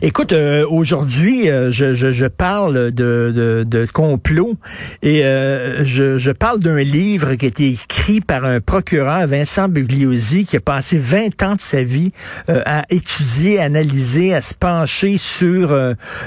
Écoute, 0.03 0.33
euh, 0.33 0.67
aujourd'hui, 0.69 1.49
euh, 1.49 1.71
je, 1.71 1.95
je, 1.95 2.13
je, 2.13 2.27
parle 2.27 2.91
de, 2.91 3.33
de, 3.35 3.65
de 3.67 3.87
complot 3.87 4.55
et 5.03 5.25
euh, 5.25 5.85
je, 5.85 6.19
je, 6.19 6.31
parle 6.31 6.61
d'un 6.61 6.79
livre 6.79 7.35
qui 7.35 7.47
a 7.47 7.49
été 7.49 7.69
écrit 7.71 8.21
par 8.21 8.45
un 8.45 8.61
procureur, 8.61 9.27
Vincent 9.27 9.69
Bugliosi, 9.69 10.47
qui 10.47 10.57
a 10.57 10.61
passé 10.61 10.99
20 10.99 11.43
ans 11.43 11.55
de 11.55 11.61
sa 11.61 11.83
vie 11.83 12.13
à 12.49 12.85
étudier, 12.91 13.61
à 13.61 13.65
analyser, 13.65 14.35
à 14.35 14.41
se 14.41 14.55
pencher 14.55 15.17
sur 15.19 15.77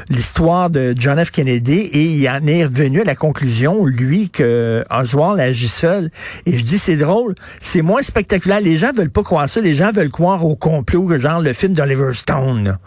l'histoire 0.10 0.70
de 0.70 0.94
John 0.98 1.24
F. 1.24 1.32
Kennedy 1.32 1.74
et 1.74 2.04
il 2.04 2.30
en 2.30 2.46
est 2.48 2.66
revenu 2.66 3.02
à 3.02 3.06
la 3.06 3.16
conclusion, 3.16 3.86
lui, 3.86 4.30
que 4.30 4.84
Oswald 4.90 5.40
agit 5.40 5.68
seul. 5.68 6.10
Et 6.46 6.58
je 6.58 6.64
dis, 6.64 6.78
c'est 6.78 6.96
drôle, 6.96 7.36
c'est 7.62 7.82
moins 7.82 8.02
spectaculaire. 8.02 8.62
Les 8.62 8.78
gens 8.78 8.92
veulent 8.94 9.10
pas 9.10 9.24
croire 9.24 9.50
ça. 9.50 9.62
Les 9.62 9.74
gens 9.74 9.92
veulent 9.92 10.10
croire 10.10 10.46
au 10.46 10.56
complot, 10.56 11.18
genre 11.18 11.42
le 11.42 11.54
film 11.54 11.74
d'Oliver 11.74 12.14
Stone, 12.14 12.78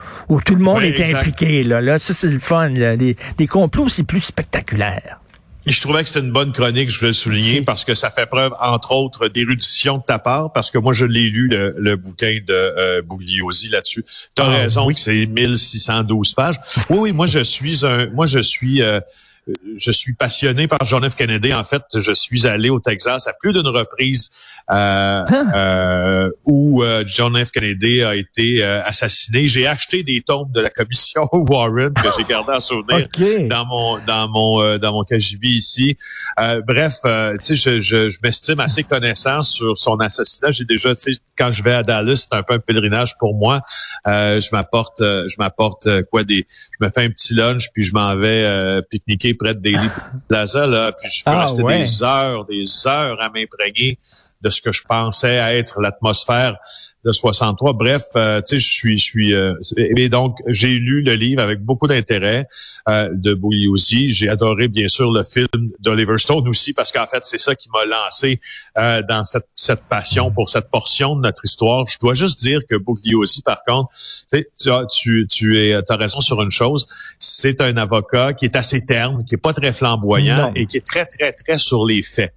tout 0.50 0.56
le 0.56 0.64
monde 0.64 0.82
est 0.82 1.14
impliqué. 1.14 1.62
Là. 1.62 1.80
là, 1.80 1.98
ça, 2.00 2.12
c'est 2.12 2.26
le 2.26 2.40
fun. 2.40 2.70
Des, 2.70 3.46
complots, 3.46 3.88
c'est 3.88 4.02
plus 4.02 4.20
spectaculaire. 4.20 5.20
Je 5.66 5.80
trouvais 5.80 6.02
que 6.02 6.08
c'était 6.08 6.26
une 6.26 6.32
bonne 6.32 6.52
chronique, 6.52 6.90
je 6.90 6.98
voulais 6.98 7.10
le 7.10 7.14
souligner, 7.14 7.62
parce 7.62 7.84
que 7.84 7.94
ça 7.94 8.10
fait 8.10 8.26
preuve, 8.26 8.52
entre 8.60 8.92
autres, 8.92 9.28
d'érudition 9.28 9.98
de 9.98 10.02
ta 10.02 10.18
part, 10.18 10.52
parce 10.52 10.70
que 10.70 10.78
moi, 10.78 10.92
je 10.92 11.04
l'ai 11.04 11.28
lu, 11.28 11.48
le, 11.48 11.96
bouquin 11.96 12.38
de 12.44 12.52
euh, 12.52 13.02
Bugliosi 13.02 13.68
là-dessus. 13.68 14.04
Tu 14.34 14.42
as 14.42 14.46
ah, 14.46 14.48
raison 14.48 14.88
que 14.88 14.98
c'est 14.98 15.26
1612 15.26 16.34
pages. 16.34 16.58
Oui, 16.88 16.98
oui, 16.98 17.12
moi, 17.12 17.26
je 17.26 17.40
suis 17.40 17.86
un... 17.86 18.06
Moi, 18.06 18.26
je 18.26 18.40
suis... 18.40 18.82
Euh, 18.82 19.00
je 19.76 19.90
suis 19.90 20.14
passionné 20.14 20.68
par 20.68 20.84
John 20.84 21.08
F. 21.08 21.14
Kennedy. 21.16 21.52
En 21.54 21.64
fait, 21.64 21.82
je 21.96 22.12
suis 22.12 22.46
allé 22.46 22.70
au 22.70 22.78
Texas 22.80 23.26
à 23.26 23.32
plus 23.32 23.52
d'une 23.52 23.66
reprise 23.66 24.30
euh, 24.70 25.24
Ah. 25.26 25.44
euh, 25.56 26.30
où 26.44 26.82
euh, 26.82 27.04
John 27.06 27.36
F. 27.42 27.50
Kennedy 27.50 28.02
a 28.02 28.14
été 28.16 28.62
euh, 28.62 28.82
assassiné. 28.84 29.48
J'ai 29.48 29.66
acheté 29.66 30.02
des 30.02 30.22
tombes 30.22 30.52
de 30.52 30.60
la 30.60 30.70
commission 30.70 31.28
Warren 31.32 31.92
que 31.94 32.08
j'ai 32.16 32.24
gardé 32.24 32.52
en 32.52 32.60
souvenir 32.60 33.08
dans 33.48 33.64
mon 33.66 33.98
dans 34.06 34.28
mon 34.28 34.60
euh, 34.62 34.78
dans 34.78 34.92
mon 34.92 35.04
KGB 35.04 35.48
ici. 35.48 35.96
Euh, 36.38 36.60
bref, 36.66 36.98
euh, 37.04 37.36
tu 37.38 37.56
sais, 37.56 37.56
je, 37.56 37.80
je, 37.80 38.10
je 38.10 38.18
m'estime 38.22 38.60
assez 38.60 38.84
connaissant 38.84 39.42
sur 39.42 39.76
son 39.76 39.96
assassinat. 39.96 40.52
J'ai 40.52 40.64
déjà, 40.64 40.94
tu 40.94 41.14
sais, 41.14 41.20
quand 41.36 41.52
je 41.52 41.62
vais 41.62 41.72
à 41.72 41.82
Dallas, 41.82 42.26
c'est 42.30 42.36
un 42.36 42.42
peu 42.42 42.54
un 42.54 42.58
pèlerinage 42.58 43.16
pour 43.18 43.34
moi. 43.34 43.60
Euh, 44.06 44.40
je 44.40 44.48
m'apporte, 44.52 45.00
euh, 45.00 45.26
je 45.28 45.36
m'apporte 45.38 45.86
euh, 45.86 46.02
quoi 46.02 46.24
des, 46.24 46.46
je 46.48 46.84
me 46.84 46.90
fais 46.94 47.04
un 47.04 47.10
petit 47.10 47.34
lunch 47.34 47.68
puis 47.72 47.82
je 47.82 47.92
m'en 47.94 48.16
vais 48.16 48.44
euh, 48.44 48.82
près 49.34 49.54
de 49.54 49.60
Daily 49.60 49.88
Plaza 50.28 50.66
là, 50.66 50.92
puis 50.92 51.10
je 51.10 51.24
peux 51.24 51.30
Ah, 51.30 51.42
rester 51.42 51.62
ouais. 51.62 51.78
des 51.80 52.02
heures, 52.02 52.44
des 52.44 52.64
heures 52.86 53.20
à 53.20 53.28
m'imprégner 53.28 53.98
de 54.42 54.50
ce 54.50 54.60
que 54.62 54.72
je 54.72 54.82
pensais 54.88 55.34
être 55.34 55.80
l'atmosphère 55.80 56.56
de 57.04 57.12
63. 57.12 57.72
Bref, 57.74 58.02
euh, 58.16 58.40
tu 58.42 58.56
sais, 58.56 58.58
je 58.58 58.72
suis, 58.72 58.98
je 58.98 59.02
suis. 59.04 59.34
euh, 59.34 59.54
et 59.76 60.08
donc, 60.08 60.36
j'ai 60.48 60.78
lu 60.78 61.02
le 61.02 61.14
livre 61.14 61.42
avec 61.42 61.60
beaucoup 61.60 61.86
d'intérêt 61.86 62.46
euh, 62.88 63.08
de 63.12 63.34
Bugliosi. 63.34 64.12
J'ai 64.12 64.28
adoré, 64.28 64.68
bien 64.68 64.88
sûr, 64.88 65.10
le 65.10 65.24
film 65.24 65.48
d'Oliver 65.80 66.18
Stone 66.18 66.46
aussi, 66.48 66.72
parce 66.72 66.92
qu'en 66.92 67.06
fait, 67.06 67.24
c'est 67.24 67.38
ça 67.38 67.54
qui 67.54 67.68
m'a 67.70 67.84
lancé 67.84 68.40
euh, 68.78 69.02
dans 69.08 69.24
cette, 69.24 69.48
cette 69.56 69.82
passion 69.88 70.30
pour 70.30 70.48
cette 70.50 70.70
portion 70.70 71.16
de 71.16 71.22
notre 71.22 71.44
histoire. 71.44 71.86
Je 71.86 71.98
dois 71.98 72.14
juste 72.14 72.40
dire 72.40 72.60
que 72.68 72.76
Bugliosi, 72.76 73.42
par 73.42 73.62
contre, 73.64 73.90
tu 73.92 74.24
sais, 74.28 74.48
tu 74.60 74.70
as, 74.70 74.84
tu, 74.86 75.26
tu 75.28 75.58
es, 75.58 75.74
as 75.74 75.96
raison 75.96 76.20
sur 76.20 76.40
une 76.42 76.50
chose. 76.50 76.86
C'est 77.18 77.60
un 77.60 77.76
avocat 77.76 78.34
qui 78.34 78.44
est 78.44 78.56
assez 78.56 78.84
terne, 78.84 79.24
qui 79.24 79.34
est 79.34 79.38
pas 79.38 79.52
très 79.52 79.72
flamboyant 79.72 80.48
Non. 80.48 80.52
et 80.54 80.66
qui 80.66 80.76
est 80.76 80.86
très, 80.86 81.06
très, 81.06 81.32
très 81.32 81.58
sur 81.58 81.86
les 81.86 82.02
faits. 82.02 82.34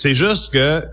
C'est 0.00 0.14
juste 0.14 0.52
que 0.52 0.84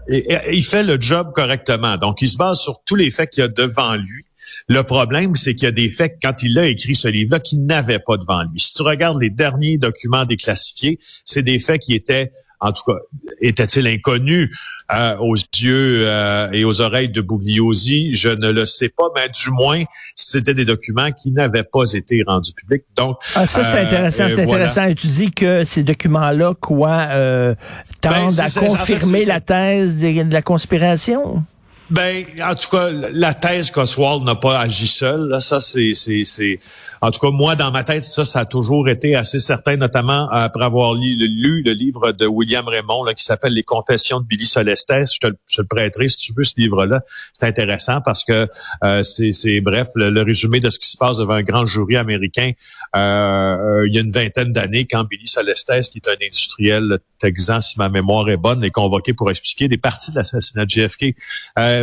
il 0.52 0.64
fait 0.64 0.84
le 0.84 1.00
job 1.00 1.32
correctement. 1.32 1.96
Donc, 1.96 2.24
il 2.24 2.28
se 2.28 2.38
base 2.38 2.60
sur 2.60 2.82
tous 2.84 2.96
les 2.96 3.12
faits 3.12 3.30
qu'il 3.30 3.42
y 3.42 3.46
a 3.46 3.48
devant 3.48 3.94
lui. 3.94 4.26
Le 4.68 4.82
problème, 4.82 5.36
c'est 5.36 5.54
qu'il 5.54 5.66
y 5.66 5.68
a 5.68 5.72
des 5.72 5.90
faits, 5.90 6.18
quand 6.20 6.42
il 6.42 6.58
a 6.58 6.66
écrit 6.66 6.96
ce 6.96 7.08
livre-là, 7.08 7.40
qu'il 7.40 7.64
n'avait 7.66 8.00
pas 8.00 8.18
devant 8.18 8.42
lui. 8.42 8.60
Si 8.60 8.74
tu 8.74 8.82
regardes 8.82 9.22
les 9.22 9.30
derniers 9.30 9.78
documents 9.78 10.26
déclassifiés, 10.26 10.98
c'est 11.24 11.44
des 11.44 11.60
faits 11.60 11.82
qui 11.82 11.94
étaient, 11.94 12.32
en 12.66 12.72
tout 12.74 12.84
cas, 12.88 12.98
étaient-ils 13.42 13.88
inconnus 13.88 14.50
euh, 14.94 15.16
aux 15.18 15.36
yeux 15.36 16.04
euh, 16.08 16.50
et 16.52 16.66
aux 16.66 16.82
oreilles 16.82 17.10
de 17.10 17.22
Bugliosi? 17.22 18.14
Je 18.14 18.30
ne 18.30 18.50
le 18.52 18.66
sais 18.66 18.90
pas, 18.90 19.06
mais 19.16 19.28
du 19.30 19.50
moins, 19.52 19.84
c'était 20.16 20.54
des 20.54 20.66
documents 20.66 21.12
qui 21.12 21.32
n'avaient 21.32 21.64
pas 21.64 21.84
été 21.94 22.24
rendus 22.26 22.54
publics. 22.54 22.84
Donc, 22.98 23.18
Ah, 23.36 23.46
ça, 23.48 23.64
c'est 23.64 23.78
euh, 23.80 23.84
intéressant, 23.86 24.26
c'est 24.30 24.36
voilà. 24.46 24.66
intéressant. 24.66 24.84
Et 24.86 24.96
tu 24.96 25.08
dis 25.08 25.32
que 25.32 25.64
ces 25.66 25.84
documents-là, 25.84 26.54
quoi, 26.60 27.08
euh, 27.12 27.56
tendent 28.02 28.14
Ben, 28.14 28.32
c'est- 28.32 28.42
à 28.42 28.50
c'est- 28.50 28.60
en 28.70 28.76
fait, 28.76 28.94
confirmer 28.94 29.26
la 29.26 29.40
thèse 29.42 29.98
de, 30.00 30.24
de 30.24 30.34
la 30.34 30.42
conspiration? 30.42 31.44
Ben, 31.92 32.26
en 32.42 32.56
tout 32.56 32.70
cas, 32.70 32.90
la 32.92 33.36
thèse 33.36 33.70
qu'Oswald 33.70 34.24
n'a 34.24 34.34
pas 34.34 34.60
agi 34.60 34.88
seul, 34.88 35.28
là, 35.30 35.40
ça, 35.40 35.60
c'est, 35.62 35.92
c'est, 35.94 36.60
en 37.02 37.12
tout 37.12 37.20
cas, 37.20 37.30
moi, 37.30 37.56
dans 37.56 37.72
ma 37.72 37.84
tête, 37.84 38.04
ça, 38.04 38.26
ça 38.26 38.40
a 38.40 38.46
toujours 38.46 38.90
été 38.90 39.16
assez 39.16 39.38
certain, 39.40 39.78
notamment 39.78 40.28
après 40.32 40.66
avoir 40.66 40.96
lu, 40.96 41.16
le 41.64 41.74
livre 41.74 42.12
de 42.12 42.26
William 42.26 42.68
Raymond, 42.68 43.04
là, 43.04 43.14
qui 43.14 43.24
s'appelle 43.24 43.54
Les 43.54 43.62
Confessions 43.62 44.20
de 44.20 44.26
Billy 44.26 44.46
Solestes. 44.46 44.94
Je 45.14 45.20
te, 45.20 45.28
le- 45.28 45.64
prêterai 45.68 46.08
si 46.08 46.18
tu 46.18 46.34
veux, 46.36 46.44
ce 46.44 46.54
livre-là. 46.58 47.02
C'est 47.34 47.46
intéressant 47.46 48.02
parce 48.04 48.24
que 48.24 48.48
euh, 48.84 49.04
c'est, 49.04 49.62
bref, 49.62 49.90
le, 49.94 50.10
le 50.10 50.22
résumé 50.24 50.60
de 50.60 50.72
ce 50.72 50.80
qui 50.80 50.90
se 50.90 50.98
passe 50.98 51.18
devant 51.18 51.34
un 51.34 51.44
grand 51.44 51.66
jury 51.68 51.98
américain 51.98 52.52
euh, 52.96 53.00
euh, 53.00 53.88
il 53.88 53.94
y 53.94 54.00
a 54.00 54.02
une 54.02 54.12
vingtaine 54.12 54.52
d'années, 54.52 54.86
quand 54.86 55.04
Billy 55.04 55.28
Solestes, 55.28 55.90
qui 55.92 56.00
est 56.00 56.08
un 56.10 56.16
industriel 56.22 56.98
texan, 57.20 57.62
si 57.62 57.78
ma 57.78 57.90
mémoire 57.90 58.30
est 58.30 58.38
bonne, 58.38 58.64
est 58.64 58.72
convoqué 58.72 59.14
pour 59.14 59.30
expliquer 59.30 59.68
des 59.68 59.78
parties 59.78 60.12
de 60.12 60.16
l'assassinat 60.18 60.66
de 60.66 60.70
JFK. 60.70 61.16
Euh, 61.60 61.75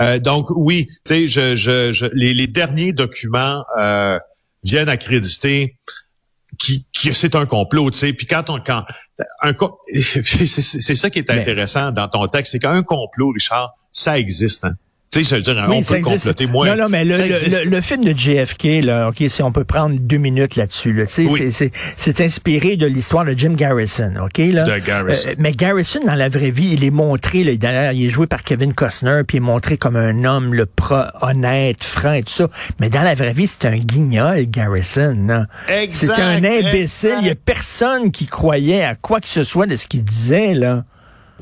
euh, 0.00 0.18
donc 0.18 0.46
oui, 0.54 0.86
tu 0.86 0.92
sais, 1.04 1.26
je, 1.28 1.56
je, 1.56 1.92
je- 1.92 2.06
les, 2.12 2.34
les 2.34 2.46
derniers 2.46 2.92
documents 2.92 3.64
euh, 3.78 4.18
viennent 4.62 4.88
accréditer 4.88 5.76
qui, 6.58 6.86
qui 6.92 7.12
c'est 7.14 7.34
un 7.34 7.46
complot, 7.46 7.90
tu 7.90 7.98
sais. 7.98 8.12
Puis 8.12 8.26
quand 8.26 8.48
on 8.50 8.60
quand 8.60 8.84
un 9.42 9.54
c'est 9.94 10.94
ça 10.96 11.10
qui 11.10 11.18
est 11.18 11.28
Mais- 11.28 11.40
intéressant 11.40 11.90
dans 11.92 12.08
ton 12.08 12.26
texte, 12.28 12.52
c'est 12.52 12.58
qu'un 12.60 12.82
complot, 12.82 13.30
Richard, 13.30 13.72
ça 13.92 14.18
existe. 14.18 14.64
Hein. 14.64 14.74
Tu 15.14 15.24
sais, 15.24 15.30
je 15.30 15.34
veux 15.36 15.42
dire, 15.42 15.66
Mais 15.68 15.76
on 15.76 15.82
peut 15.82 16.00
comploter 16.00 16.46
moins. 16.46 16.68
Non, 16.74 16.82
non, 16.84 16.88
mais 16.88 17.04
le, 17.04 17.14
le, 17.14 17.70
le- 17.70 17.80
film 17.80 18.04
de 18.04 18.12
JFK, 18.16 18.82
là, 18.82 19.08
OK, 19.08 19.22
si 19.28 19.42
on 19.42 19.52
peut 19.52 19.64
prendre 19.64 19.96
deux 19.98 20.16
minutes 20.16 20.56
là-dessus, 20.56 20.92
là, 20.92 21.06
tu 21.06 21.12
sais, 21.12 21.26
Oui. 21.26 21.38
c'est- 21.38 21.52
c'est, 21.52 21.72
c'est 21.96 22.20
inspiré 22.24 22.76
de 22.76 22.86
l'histoire 22.86 23.24
de 23.24 23.32
Jim 23.36 23.52
Garrison, 23.56 24.12
OK, 24.24 24.38
là? 24.38 24.64
De 24.64 24.78
Garrison. 24.84 25.28
Euh, 25.30 25.34
mais 25.38 25.52
Garrison, 25.52 26.00
dans 26.06 26.14
la 26.14 26.28
vraie 26.28 26.50
vie, 26.50 26.70
il 26.72 26.84
est 26.84 26.90
montré, 26.90 27.44
là, 27.44 27.54
d'ailleurs, 27.56 27.92
il 27.92 28.06
est 28.06 28.08
joué 28.08 28.26
par 28.26 28.42
Kevin 28.42 28.74
Costner, 28.74 29.20
puis 29.26 29.36
il 29.36 29.38
est 29.38 29.40
montré 29.40 29.76
comme 29.76 29.96
un 29.96 30.24
homme, 30.24 30.52
le 30.54 30.66
pro, 30.66 30.96
honnête, 31.20 31.84
franc 31.84 32.12
et 32.14 32.22
tout 32.22 32.32
ça. 32.32 32.48
Mais 32.80 32.88
dans 32.90 33.02
la 33.02 33.14
vraie 33.14 33.32
vie, 33.32 33.46
c'est 33.46 33.66
un 33.68 33.76
guignol, 33.76 34.46
Garrison, 34.46 35.16
là. 35.28 35.46
Exact, 35.68 36.14
C'est 36.16 36.22
un 36.22 36.36
imbécile. 36.38 37.10
exact. 37.10 37.18
Il 37.22 37.26
y 37.28 37.30
a 37.30 37.34
personne 37.34 38.10
qui 38.10 38.26
croyait 38.26 38.82
à 38.82 38.94
quoi 38.94 39.20
que 39.20 39.28
ce 39.28 39.42
soit 39.42 39.66
de 39.66 39.76
ce 39.76 39.86
qu'il 39.86 40.02
disait, 40.04 40.54
là. 40.54 40.84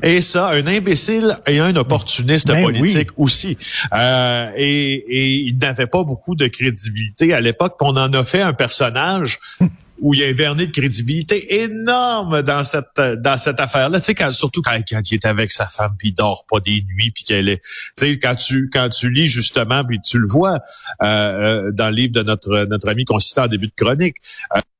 Et 0.01 0.21
ça, 0.21 0.49
un 0.49 0.65
imbécile 0.65 1.37
et 1.47 1.59
un 1.59 1.75
opportuniste 1.75 2.47
Ben 2.47 2.63
politique 2.63 3.09
aussi. 3.17 3.57
Euh, 3.93 4.51
et, 4.57 4.93
et 4.93 5.35
il 5.35 5.57
n'avait 5.57 5.87
pas 5.87 6.03
beaucoup 6.03 6.35
de 6.35 6.47
crédibilité 6.47 7.33
à 7.33 7.41
l'époque. 7.41 7.75
On 7.81 7.95
en 7.95 8.11
a 8.11 8.23
fait 8.23 8.41
un 8.41 8.53
personnage 8.53 9.39
où 9.99 10.13
il 10.13 10.19
y 10.19 10.23
a 10.23 10.27
un 10.27 10.33
vernis 10.33 10.67
de 10.67 10.71
crédibilité 10.71 11.61
énorme 11.63 12.41
dans 12.41 12.63
cette 12.63 12.99
dans 12.99 13.37
cette 13.37 13.59
affaire-là. 13.59 13.99
Tu 13.99 14.07
sais, 14.07 14.15
quand, 14.15 14.31
surtout 14.31 14.61
quand, 14.61 14.77
quand 14.89 15.01
il 15.11 15.13
est 15.15 15.25
avec 15.25 15.51
sa 15.51 15.67
femme, 15.67 15.95
puis 15.97 16.09
il 16.09 16.13
dort 16.13 16.45
pas 16.49 16.59
des 16.59 16.83
nuits, 16.95 17.11
puis 17.11 17.23
qu'elle 17.23 17.47
est... 17.47 17.61
Tu 17.97 18.07
sais, 18.07 18.19
quand 18.19 18.35
tu 18.35 18.69
quand 18.71 18.89
tu 18.89 19.11
lis 19.11 19.27
justement, 19.27 19.83
puis 19.85 19.99
tu 20.01 20.19
le 20.19 20.27
vois 20.27 20.59
euh, 21.01 21.05
euh, 21.05 21.71
dans 21.71 21.89
le 21.89 21.95
livre 21.95 22.13
de 22.13 22.23
notre 22.23 22.65
notre 22.65 22.89
ami 22.89 23.05
consistant 23.05 23.43
en 23.43 23.47
début 23.47 23.67
de 23.67 23.73
chronique, 23.75 24.15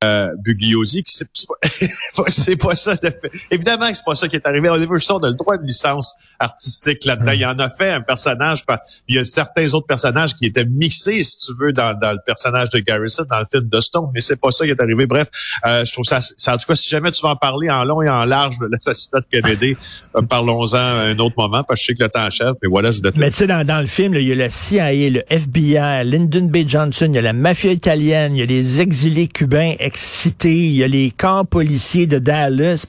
euh, 0.04 0.32
Bugliosi, 0.44 1.04
qui 1.04 1.14
c'est 1.16 1.28
pas, 1.48 2.24
pas 2.68 2.76
ça. 2.76 2.92
le 3.02 3.10
fait. 3.10 3.32
Évidemment 3.52 3.90
que 3.90 3.96
c'est 3.96 4.04
pas 4.06 4.16
ça 4.16 4.28
qui 4.28 4.36
est 4.36 4.46
arrivé. 4.46 4.68
Oliver 4.70 5.00
Stone 5.00 5.24
a 5.24 5.30
le 5.30 5.36
droit 5.36 5.58
de 5.58 5.64
licence 5.66 6.14
artistique 6.40 7.06
là-dedans. 7.06 7.32
Il 7.32 7.46
en 7.46 7.58
a 7.60 7.70
fait 7.70 7.92
un 7.92 8.02
personnage. 8.02 8.66
par- 8.66 8.80
Il 9.08 9.16
y 9.16 9.20
a 9.20 9.26
certains 9.26 9.74
autres 9.74 9.88
personnages 9.88 10.36
qui 10.36 10.46
étaient 10.46 10.66
mixés, 10.66 11.24
si 11.24 11.38
tu 11.46 11.52
veux, 11.58 11.72
dans, 11.72 11.98
dans 11.98 12.12
le 12.12 12.20
personnage 12.26 12.70
de 12.70 12.80
Garrison, 12.80 13.24
dans 13.30 13.40
le 13.40 13.46
film 13.50 13.70
de 13.70 13.80
Stone, 13.80 14.10
mais 14.14 14.20
c'est 14.22 14.36
pas 14.40 14.52
ça 14.52 14.66
qui 14.66 14.72
est 14.72 14.82
arrivé. 14.82 15.03
Bref, 15.06 15.28
euh, 15.66 15.86
je 15.86 15.92
trouve 15.94 16.06
ça, 16.06 16.20
ça- 16.38 16.54
En 16.54 16.58
tout 16.58 16.66
cas, 16.68 16.76
si 16.76 16.90
jamais 16.90 17.12
tu 17.12 17.22
vas 17.22 17.30
en 17.30 17.36
parler 17.36 17.70
en 17.70 17.84
long 17.84 18.02
et 18.02 18.10
en 18.10 18.26
large 18.26 18.58
de 18.60 18.68
l'assassinat 18.72 19.20
de 19.22 19.26
Kennedy, 19.32 19.76
euh, 20.16 20.22
parlons-en 20.22 20.76
à 20.78 20.80
un 21.10 21.18
autre 21.20 21.36
moment, 21.38 21.64
parce 21.64 21.80
que 21.80 21.84
je 21.84 21.86
sais 21.88 21.94
que 21.96 22.04
le 22.04 22.10
temps 22.10 22.22
achève. 22.26 22.54
Mais 22.62 22.70
voilà, 22.70 22.92
je 22.92 22.98
voulais 23.00 23.12
te 23.12 23.20
Mais 23.20 23.30
tu 23.30 23.38
sais, 23.38 23.48
dans, 23.48 23.66
dans 23.66 23.82
le 23.82 23.88
film, 23.88 24.14
il 24.16 24.28
y 24.28 24.32
a 24.32 24.36
le 24.36 24.50
CIA, 24.50 24.92
le 25.10 25.24
FBI, 25.30 26.04
Lyndon 26.06 26.46
B. 26.46 26.58
Johnson, 26.68 27.08
il 27.10 27.16
y 27.16 27.18
a 27.18 27.22
la 27.22 27.34
mafia 27.34 27.72
italienne, 27.72 28.36
il 28.36 28.40
y 28.40 28.44
a 28.44 28.46
les 28.46 28.82
exilés 28.82 29.28
cubains 29.28 29.74
excités, 29.80 30.54
il 30.56 30.76
y 30.76 30.84
a 30.84 30.88
les 30.88 31.12
camps 31.12 31.46
policiers 31.46 32.08
de 32.08 32.20
Dallas. 32.20 32.86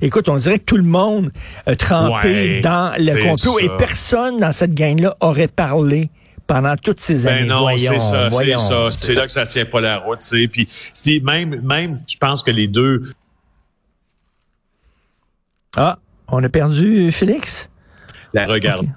Écoute, 0.00 0.28
on 0.28 0.36
dirait 0.36 0.58
que 0.58 0.64
tout 0.64 0.76
le 0.76 0.82
monde 0.82 1.30
trempé 1.78 2.28
Ouais, 2.28 2.60
dans 2.60 2.92
le 2.98 3.12
complot 3.30 3.58
et 3.60 3.68
personne 3.78 4.38
dans 4.38 4.52
cette 4.52 4.74
gang-là 4.74 5.16
aurait 5.20 5.48
parlé 5.48 6.10
pendant 6.50 6.74
toutes 6.76 7.00
ces 7.00 7.28
années. 7.28 7.42
Ben 7.46 7.48
non, 7.48 7.68
c'est 7.78 8.00
ça, 8.00 8.28
c'est 8.28 8.58
ça. 8.58 8.88
C'est 8.90 9.14
là 9.14 9.26
que 9.26 9.32
ça 9.32 9.46
tient 9.46 9.64
pas 9.66 9.80
la 9.80 9.98
route, 9.98 10.18
tu 10.18 10.26
sais. 10.26 10.48
Puis 10.48 11.20
même, 11.20 11.60
même, 11.62 12.00
je 12.08 12.16
pense 12.16 12.42
que 12.42 12.50
les 12.50 12.66
deux, 12.66 13.02
Ah, 15.76 15.98
on 16.26 16.42
a 16.42 16.48
perdu 16.48 17.12
Félix? 17.12 17.68
la 18.32 18.46
regardent. 18.46 18.88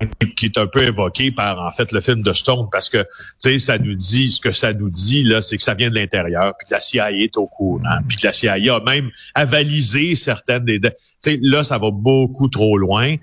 Ok. 0.00 0.34
qui 0.36 0.46
est 0.46 0.58
un 0.58 0.68
peu 0.68 0.82
évoqué 0.84 1.32
par 1.32 1.58
en 1.60 1.72
fait 1.72 1.90
le 1.90 2.00
film 2.00 2.22
de 2.22 2.32
Stone 2.32 2.68
parce 2.70 2.88
que 2.88 2.98
tu 3.02 3.06
sais 3.38 3.58
ça 3.58 3.78
nous 3.78 3.96
dit 3.96 4.30
ce 4.30 4.40
que 4.40 4.52
ça 4.52 4.72
nous 4.72 4.90
dit 4.90 5.24
là 5.24 5.40
c'est 5.42 5.56
que 5.56 5.62
ça 5.64 5.74
vient 5.74 5.90
de 5.90 5.96
l'intérieur 5.96 6.54
puis 6.56 6.68
que 6.68 6.74
la 6.74 6.80
CIA 6.80 7.10
est 7.10 7.36
au 7.36 7.46
courant 7.46 7.98
puis 8.06 8.16
que 8.16 8.24
la 8.28 8.32
CIA 8.32 8.76
a 8.76 8.80
même 8.84 9.10
avalisé 9.34 10.14
certaines 10.14 10.64
des 10.64 10.78
tu 10.80 10.88
sais 11.18 11.38
là 11.42 11.64
ça 11.64 11.78
va 11.78 11.90
beaucoup 11.90 12.48
trop 12.48 12.78
loin 12.78 13.16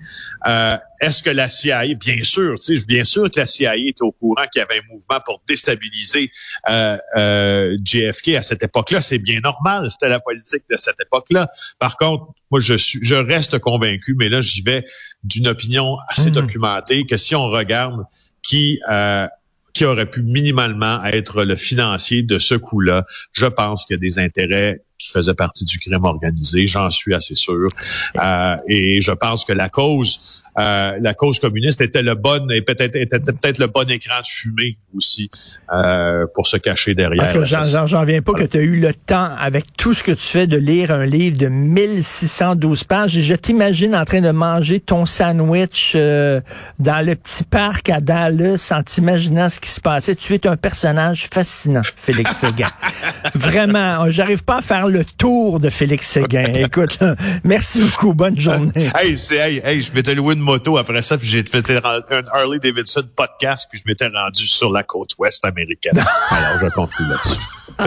Euh, 0.46 0.76
est-ce 1.00 1.22
que 1.22 1.30
la 1.30 1.48
CIA 1.48 1.94
bien 1.94 2.22
sûr 2.22 2.54
tu 2.58 2.76
sais 2.76 2.86
bien 2.86 3.04
sûr 3.04 3.30
que 3.30 3.40
la 3.40 3.46
CIA 3.46 3.76
est 3.76 4.00
au 4.02 4.12
courant 4.12 4.44
qu'il 4.52 4.60
y 4.60 4.62
avait 4.62 4.80
un 4.80 4.92
mouvement 4.92 5.20
pour 5.24 5.42
déstabiliser 5.46 6.30
euh, 6.68 6.96
euh, 7.16 7.76
JFK 7.84 8.28
à 8.36 8.42
cette 8.42 8.62
époque-là 8.62 9.00
c'est 9.00 9.18
bien 9.18 9.40
normal 9.40 9.88
c'était 9.90 10.08
la 10.08 10.20
politique 10.20 10.64
de 10.70 10.76
cette 10.76 11.00
époque-là 11.00 11.48
par 11.78 11.96
contre 11.96 12.26
moi 12.50 12.60
je 12.60 12.74
suis 12.74 12.98
je 13.02 13.14
reste 13.14 13.58
convaincu 13.58 14.14
mais 14.18 14.28
là 14.28 14.40
j'y 14.40 14.62
vais 14.62 14.84
d'une 15.24 15.48
opinion 15.48 15.96
assez 16.08 16.26
Mhm. 16.26 16.34
documentée 16.34 17.04
que 17.06 17.16
si 17.16 17.34
on 17.34 17.48
regarde 17.48 18.02
qui 18.42 18.80
euh, 18.90 19.26
qui 19.72 19.84
aurait 19.84 20.08
pu 20.08 20.22
minimalement 20.22 21.04
être 21.04 21.44
le 21.44 21.54
financier 21.54 22.22
de 22.22 22.38
ce 22.38 22.54
coup-là, 22.54 23.04
je 23.32 23.44
pense 23.44 23.84
qu'il 23.84 23.94
y 23.94 23.98
a 23.98 24.00
des 24.00 24.18
intérêts 24.18 24.80
qui 24.98 25.10
faisait 25.10 25.34
partie 25.34 25.64
du 25.64 25.78
crime 25.78 26.04
organisé, 26.04 26.66
j'en 26.66 26.90
suis 26.90 27.14
assez 27.14 27.34
sûr. 27.34 27.68
Euh, 28.16 28.56
et 28.68 29.00
je 29.00 29.12
pense 29.12 29.44
que 29.44 29.52
la 29.52 29.68
cause 29.68 30.44
euh, 30.58 30.96
la 31.00 31.12
cause 31.12 31.38
communiste 31.38 31.82
était 31.82 32.02
le 32.02 32.14
bon 32.14 32.50
et 32.50 32.62
peut-être 32.62 32.96
était 32.96 33.20
peut-être 33.20 33.58
le 33.58 33.66
bon 33.66 33.88
écran 33.90 34.20
de 34.20 34.26
fumée 34.26 34.78
aussi 34.94 35.28
euh, 35.70 36.24
pour 36.34 36.46
se 36.46 36.56
cacher 36.56 36.94
derrière. 36.94 37.44
J'en 37.44 38.04
viens 38.04 38.22
pas 38.22 38.32
que 38.32 38.44
tu 38.44 38.56
as 38.56 38.62
eu 38.62 38.80
le 38.80 38.94
temps 38.94 39.28
avec 39.38 39.76
tout 39.76 39.92
ce 39.92 40.02
que 40.02 40.12
tu 40.12 40.22
fais 40.22 40.46
de 40.46 40.56
lire 40.56 40.90
un 40.92 41.04
livre 41.04 41.36
de 41.36 41.48
1612 41.48 42.84
pages 42.84 43.18
et 43.18 43.22
je 43.22 43.34
t'imagine 43.34 43.94
en 43.94 44.06
train 44.06 44.22
de 44.22 44.30
manger 44.30 44.80
ton 44.80 45.04
sandwich 45.04 45.92
euh, 45.94 46.40
dans 46.78 47.04
le 47.04 47.16
petit 47.16 47.44
parc 47.44 47.90
à 47.90 48.00
Dallas 48.00 48.72
en 48.74 48.82
t'imaginant 48.82 49.50
ce 49.50 49.60
qui 49.60 49.68
se 49.68 49.80
passait. 49.80 50.14
Tu 50.14 50.32
es 50.34 50.46
un 50.46 50.56
personnage 50.56 51.28
fascinant, 51.30 51.82
Félix 51.96 52.34
Séguin. 52.34 52.70
Vraiment, 53.34 54.10
j'arrive 54.10 54.42
pas 54.42 54.58
à 54.58 54.62
faire 54.62 54.85
le 54.88 55.04
tour 55.04 55.60
de 55.60 55.70
Félix 55.70 56.08
Séguin. 56.08 56.52
Écoute, 56.54 56.98
merci 57.44 57.80
beaucoup, 57.80 58.14
bonne 58.14 58.38
journée. 58.38 58.90
hey, 58.98 59.18
c'est 59.18 59.36
hey, 59.36 59.60
hey, 59.64 59.80
je 59.80 59.92
m'étais 59.92 60.14
loué 60.14 60.34
une 60.34 60.40
moto 60.40 60.78
après 60.78 61.02
ça, 61.02 61.18
puis 61.18 61.28
j'ai 61.28 61.42
fait 61.42 61.70
un 61.70 62.22
Harley 62.32 62.58
Davidson 62.58 63.02
podcast, 63.14 63.68
puis 63.70 63.80
je 63.82 63.88
m'étais 63.88 64.08
rendu 64.08 64.46
sur 64.46 64.70
la 64.70 64.82
côte 64.82 65.12
ouest 65.18 65.44
américaine. 65.44 65.98
Alors, 66.30 66.58
je 66.58 66.66
conclue 66.66 67.06
là-dessus. 67.08 67.40